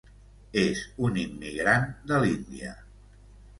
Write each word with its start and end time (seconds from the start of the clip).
És 0.61 0.81
un 1.09 1.19
immigrant 1.25 1.87
de 2.13 2.25
l'Índia. 2.25 2.75